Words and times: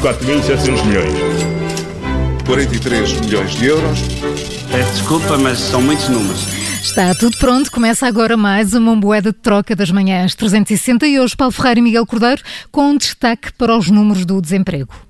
4.700 0.00 0.86
milhões. 0.86 1.12
43 2.46 3.20
milhões 3.20 3.50
de 3.50 3.66
euros. 3.66 3.98
Peço 4.70 4.92
desculpa, 4.92 5.36
mas 5.36 5.58
são 5.58 5.82
muitos 5.82 6.08
números. 6.08 6.46
Está 6.80 7.12
tudo 7.16 7.36
pronto, 7.36 7.68
começa 7.72 8.06
agora 8.06 8.36
mais 8.36 8.74
uma 8.74 8.94
moeda 8.94 9.32
de 9.32 9.38
troca 9.38 9.74
das 9.74 9.90
manhãs 9.90 10.36
360 10.36 11.04
e 11.04 11.18
hoje 11.18 11.36
Paulo 11.36 11.52
Ferreira 11.52 11.80
e 11.80 11.82
Miguel 11.82 12.06
Cordeiro 12.06 12.42
com 12.70 12.90
um 12.90 12.96
destaque 12.96 13.52
para 13.54 13.76
os 13.76 13.90
números 13.90 14.24
do 14.24 14.40
desemprego. 14.40 15.07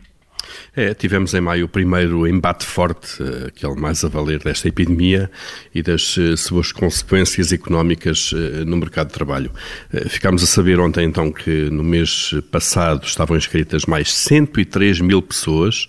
É, 0.75 0.95
tivemos 0.95 1.35
em 1.35 1.41
maio 1.41 1.67
o 1.67 1.69
primeiro 1.69 2.27
embate 2.27 2.65
forte, 2.65 3.23
eh, 3.23 3.48
aquele 3.48 3.75
mais 3.75 4.05
a 4.05 4.09
valer 4.09 4.41
desta 4.41 4.69
epidemia 4.69 5.30
e 5.75 5.83
das 5.83 6.17
eh, 6.19 6.37
suas 6.37 6.73
consequências 6.73 7.53
económicas 7.53 8.33
eh, 8.35 8.65
no 8.65 8.77
mercado 8.77 9.09
de 9.09 9.15
trabalho. 9.15 9.51
Ficámos 10.09 10.43
a 10.43 10.47
saber 10.47 10.79
ontem 10.79 11.05
então 11.05 11.33
que 11.33 11.71
no 11.71 11.83
mês 11.83 12.34
passado 12.51 13.05
estavam 13.05 13.37
inscritas 13.37 13.87
mais 13.87 14.12
103 14.12 15.01
mil 15.01 15.23
pessoas 15.23 15.87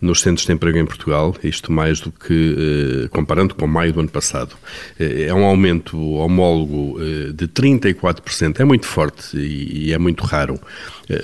nos 0.00 0.20
centros 0.20 0.46
de 0.46 0.52
emprego 0.52 0.78
em 0.78 0.86
Portugal, 0.86 1.34
isto 1.42 1.72
mais 1.72 2.00
do 2.00 2.10
que 2.10 3.08
comparando 3.10 3.54
com 3.54 3.66
maio 3.66 3.92
do 3.92 4.00
ano 4.00 4.08
passado. 4.08 4.56
É 4.98 5.32
um 5.34 5.44
aumento 5.44 5.98
homólogo 5.98 6.98
de 7.34 7.46
34%, 7.48 8.60
é 8.60 8.64
muito 8.64 8.86
forte 8.86 9.36
e 9.36 9.92
é 9.92 9.98
muito 9.98 10.24
raro. 10.24 10.58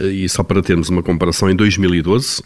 E 0.01 0.29
só 0.29 0.43
para 0.43 0.61
termos 0.63 0.89
uma 0.89 1.03
comparação, 1.03 1.49
em 1.49 1.57
2012 1.57 2.43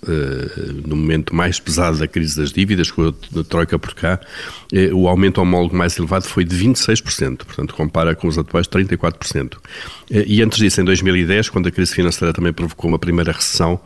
no 0.87 0.97
momento 0.97 1.35
mais 1.35 1.59
pesado 1.59 1.99
da 1.99 2.07
crise 2.07 2.37
das 2.37 2.53
dívidas, 2.53 2.91
com 2.91 3.09
a 3.09 3.45
Troika 3.45 3.79
por 3.79 3.95
cá, 3.95 4.21
eh, 4.73 4.91
o 4.93 5.09
aumento 5.09 5.41
homólogo 5.41 5.77
mais 5.77 5.97
elevado 5.99 6.25
foi 6.25 6.45
de 6.45 6.57
26%, 6.57 7.45
portanto, 7.45 7.75
compara 7.75 8.15
com 8.15 8.29
os 8.29 8.39
atuais 8.39 8.67
34%. 8.67 9.59
Eh, 10.11 10.25
e 10.27 10.43
antes 10.43 10.59
disso, 10.59 10.81
em 10.81 10.85
2010, 10.85 11.49
quando 11.49 11.69
a 11.69 11.71
crise 11.71 11.95
financeira 11.95 12.33
também 12.33 12.53
provocou 12.53 12.89
uma 12.89 12.99
primeira 12.99 13.33
recessão, 13.33 13.81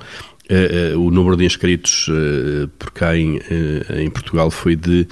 Uh, 0.50 0.94
uh, 0.94 1.00
o 1.00 1.10
número 1.10 1.38
de 1.38 1.44
inscritos 1.46 2.06
uh, 2.08 2.68
por 2.78 2.90
cá 2.90 3.16
em, 3.16 3.40
Portugal 4.12 4.50
foi 4.50 4.76
de 4.76 5.08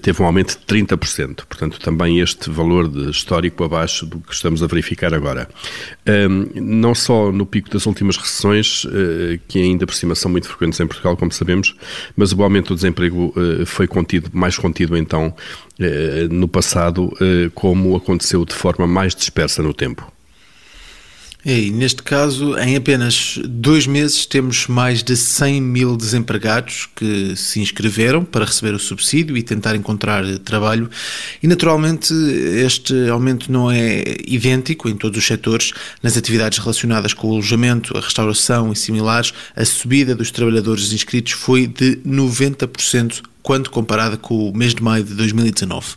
teve 0.00 0.22
um 0.22 0.26
aumento 0.26 0.58
de 0.58 0.64
30%, 0.64 1.44
portanto 1.46 1.78
também 1.78 2.20
este 2.20 2.48
valor 2.48 2.90
histórico 3.10 3.62
abaixo 3.64 4.06
do 4.06 4.18
que 4.18 4.32
estamos 4.32 4.62
a 4.62 4.66
verificar 4.66 5.12
agora. 5.12 5.48
Não 6.54 6.94
só 6.94 7.30
no 7.30 7.46
pico 7.46 7.70
das 7.70 7.86
últimas 7.86 8.16
recessões, 8.16 8.86
que 9.48 9.60
ainda 9.60 9.86
por 9.86 9.94
cima 9.94 10.14
são 10.14 10.30
muito 10.30 10.48
frequentes 10.48 10.80
em 10.80 10.86
Portugal, 10.86 11.16
como 11.16 11.32
sabemos, 11.32 11.74
mas 12.16 12.32
o 12.32 12.42
aumento 12.42 12.68
do 12.68 12.74
desemprego 12.74 13.32
foi 13.66 13.86
contido, 13.86 14.30
mais 14.32 14.58
contido 14.58 14.96
então 14.96 15.34
no 16.30 16.48
passado, 16.48 17.12
como 17.54 17.96
aconteceu 17.96 18.44
de 18.44 18.54
forma 18.54 18.86
mais 18.86 19.14
dispersa 19.14 19.62
no 19.62 19.72
tempo. 19.72 20.10
E 21.44 21.72
neste 21.72 22.04
caso, 22.04 22.56
em 22.56 22.76
apenas 22.76 23.38
dois 23.44 23.84
meses, 23.84 24.24
temos 24.26 24.68
mais 24.68 25.02
de 25.02 25.16
100 25.16 25.60
mil 25.60 25.96
desempregados 25.96 26.88
que 26.94 27.34
se 27.34 27.58
inscreveram 27.60 28.24
para 28.24 28.44
receber 28.44 28.74
o 28.74 28.78
subsídio 28.78 29.36
e 29.36 29.42
tentar 29.42 29.74
encontrar 29.74 30.24
trabalho. 30.38 30.88
E 31.42 31.48
naturalmente, 31.48 32.14
este 32.14 33.08
aumento 33.08 33.50
não 33.50 33.68
é 33.68 34.04
idêntico 34.24 34.88
em 34.88 34.96
todos 34.96 35.18
os 35.18 35.26
setores. 35.26 35.72
Nas 36.00 36.16
atividades 36.16 36.58
relacionadas 36.58 37.12
com 37.12 37.28
o 37.28 37.32
alojamento, 37.32 37.96
a 37.98 38.00
restauração 38.00 38.72
e 38.72 38.76
similares, 38.76 39.34
a 39.56 39.64
subida 39.64 40.14
dos 40.14 40.30
trabalhadores 40.30 40.92
inscritos 40.92 41.32
foi 41.32 41.66
de 41.66 41.96
90% 42.06 43.20
quando 43.42 43.70
comparada 43.70 44.16
com 44.16 44.48
o 44.48 44.56
mês 44.56 44.74
de 44.74 44.82
maio 44.82 45.02
de 45.02 45.14
2019. 45.14 45.94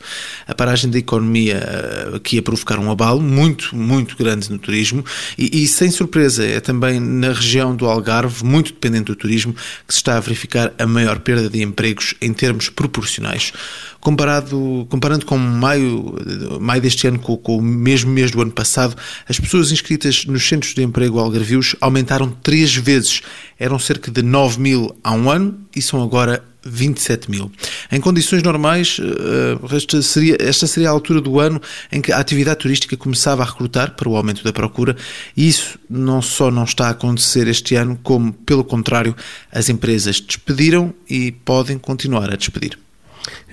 A 0.47 0.55
paragem 0.55 0.89
da 0.89 0.97
economia 0.97 1.57
eh, 1.57 2.15
aqui 2.15 2.39
a 2.39 2.41
provocar 2.41 2.79
um 2.79 2.89
abalo 2.89 3.21
muito, 3.21 3.75
muito 3.75 4.17
grande 4.17 4.51
no 4.51 4.57
turismo 4.57 5.05
e, 5.37 5.63
e, 5.63 5.67
sem 5.67 5.91
surpresa, 5.91 6.45
é 6.45 6.59
também 6.59 6.99
na 6.99 7.31
região 7.31 7.75
do 7.75 7.85
Algarve, 7.85 8.43
muito 8.43 8.73
dependente 8.73 9.05
do 9.05 9.15
turismo, 9.15 9.53
que 9.87 9.93
se 9.93 9.99
está 9.99 10.17
a 10.17 10.19
verificar 10.19 10.73
a 10.79 10.85
maior 10.87 11.19
perda 11.19 11.49
de 11.49 11.61
empregos 11.61 12.15
em 12.21 12.33
termos 12.33 12.69
proporcionais. 12.69 13.53
Comparado, 13.99 14.85
comparando 14.89 15.25
com 15.25 15.37
maio, 15.37 16.15
maio 16.59 16.81
deste 16.81 17.07
ano 17.07 17.17
com, 17.17 17.35
com 17.37 17.57
o 17.57 17.61
mesmo 17.61 18.11
mês 18.11 18.29
do 18.29 18.41
ano 18.41 18.51
passado, 18.51 18.95
as 19.27 19.39
pessoas 19.39 19.71
inscritas 19.71 20.25
nos 20.25 20.47
centros 20.47 20.73
de 20.73 20.83
emprego 20.83 21.19
algarvios 21.19 21.75
aumentaram 21.81 22.29
três 22.29 22.75
vezes. 22.75 23.21
Eram 23.57 23.79
cerca 23.79 24.11
de 24.11 24.21
9 24.21 24.59
mil 24.59 24.95
há 25.03 25.11
um 25.11 25.29
ano 25.29 25.59
e 25.75 25.81
são 25.81 26.03
agora 26.03 26.43
27 26.65 27.29
mil. 27.29 27.51
Em 27.91 28.01
condições 28.01 28.41
normais, 28.41 28.99
eh, 28.99 29.75
esta 29.75 30.01
seria, 30.01 30.37
esta 30.39 30.65
seria 30.65 30.89
a 30.89 30.91
altura 30.91 31.21
do 31.21 31.39
ano 31.39 31.61
em 31.91 32.01
que 32.01 32.11
a 32.11 32.17
atividade 32.17 32.59
turística 32.59 32.97
começava 32.97 33.43
a 33.43 33.45
recrutar 33.45 33.91
para 33.91 34.09
o 34.09 34.15
aumento 34.15 34.43
da 34.43 34.51
procura 34.51 34.95
e 35.37 35.47
isso 35.47 35.77
não 35.89 36.21
só 36.21 36.49
não 36.49 36.63
está 36.63 36.87
a 36.87 36.91
acontecer 36.91 37.47
este 37.47 37.75
ano, 37.75 37.99
como, 38.01 38.33
pelo 38.33 38.63
contrário, 38.63 39.15
as 39.51 39.69
empresas 39.69 40.19
despediram 40.19 40.93
e 41.09 41.31
podem 41.31 41.77
continuar 41.77 42.33
a 42.33 42.35
despedir. 42.35 42.84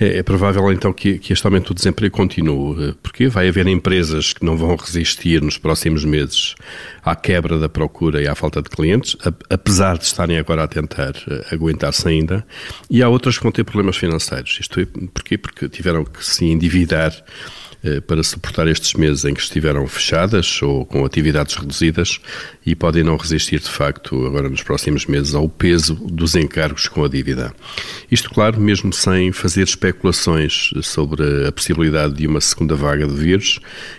É, 0.00 0.19
é, 0.19 0.22
provável 0.22 0.72
então 0.72 0.92
que, 0.92 1.19
que, 1.19 1.32
este 1.32 1.47
aumento 1.47 1.69
do 1.69 1.76
desemprego 1.76 2.16
continue, 2.16 2.88
eh, 2.88 2.94
porque 3.03 3.28
vai 3.28 3.48
haver 3.48 3.66
empresas 3.66 4.32
que 4.32 4.44
não 4.44 4.56
vão 4.56 4.75
resistir 4.75 5.42
nos 5.42 5.58
próximos 5.58 6.04
meses 6.04 6.54
à 7.04 7.14
quebra 7.14 7.58
da 7.58 7.69
procura 7.69 8.22
e 8.22 8.26
à 8.26 8.34
falta 8.34 8.62
de 8.62 8.70
clientes, 8.70 9.16
apesar 9.50 9.98
de 9.98 10.04
estarem 10.04 10.38
agora 10.38 10.64
a 10.64 10.69
tentar 10.69 11.12
eh, 11.28 11.47
aguentar-se 11.52 12.08
ainda, 12.08 12.44
e 12.91 13.02
há 13.02 13.08
outras 13.08 13.36
que 13.36 13.42
vão 13.42 13.52
ter 13.52 13.64
problemas 13.64 13.97
financeiros. 13.97 14.58
Isto 14.60 14.81
é, 14.81 14.86
porquê? 15.12 15.36
Porque 15.36 15.69
tiveram 15.69 16.04
que 16.04 16.25
se 16.25 16.47
endividar 16.47 17.12
para 18.06 18.22
suportar 18.22 18.69
estes 18.69 18.94
meses 18.94 19.25
em 19.25 19.34
que 19.34 19.41
estiveram 19.41 19.87
fechadas 19.87 20.62
ou 20.62 20.87
com 20.87 21.04
atividades 21.04 21.56
reduzidas 21.56 22.20
e 22.65 22.75
podem 22.75 23.03
não 23.03 23.16
resistir, 23.16 23.60
de 23.60 23.69
facto, 23.69 24.25
agora 24.26 24.48
nos 24.48 24.62
próximos 24.62 25.06
meses, 25.06 25.34
ao 25.34 25.48
peso 25.48 25.94
dos 25.94 26.37
encargos 26.37 26.87
com 26.87 27.04
a 27.04 27.09
dívida. 27.09 27.53
Isto, 28.10 28.31
claro, 28.31 28.60
mesmo 28.60 28.93
sem 28.93 29.32
fazer 29.32 29.62
especulações 29.62 30.70
sobre 30.82 31.47
a 31.47 31.53
possibilidade 31.53 32.15
de 32.15 32.26
uma 32.26 32.41
segunda 32.41 32.76
vaga 32.76 33.06
de 33.06 33.15
vírus, 33.15 33.59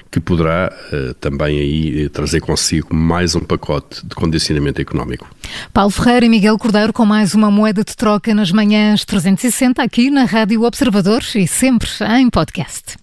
que 0.10 0.20
poderá 0.20 0.72
uh, 0.72 1.14
também 1.16 1.60
aí 1.60 2.10
trazer 2.10 2.40
consigo 2.40 2.96
mais 2.96 3.36
um 3.36 3.40
pacote 3.40 4.06
de 4.06 4.14
condicionamento 4.16 4.80
económico. 4.80 5.28
Paulo 5.74 5.90
Ferreira 5.90 6.26
e 6.26 6.30
Miguel 6.30 6.58
Cordeiro 6.58 6.94
com 6.94 7.04
mais 7.04 7.34
uma 7.34 7.50
moeda 7.50 7.84
de 7.84 7.96
troca 7.96 8.34
nas 8.34 8.52
manhãs 8.52 9.04
360 9.04 9.82
aqui 9.82 10.12
na 10.12 10.26
Rádio 10.26 10.62
Observador 10.64 11.24
e 11.36 11.48
sempre 11.48 11.90
em 12.20 12.30
podcast. 12.30 13.03